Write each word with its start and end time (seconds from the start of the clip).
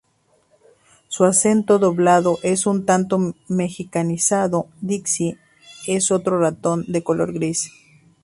Su 1.09 1.25
acento 1.25 1.77
doblado 1.77 2.39
es 2.41 2.65
un 2.65 2.87
tanto 2.87 3.35
mexicanizado. 3.47 4.65
Dixie: 4.81 5.37
Es 5.85 6.09
otro 6.09 6.39
ratón 6.39 6.85
de 6.87 7.03
color 7.03 7.33
gris. 7.33 7.69